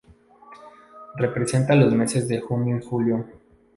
[1.15, 3.23] Representa los meses de junio y julio.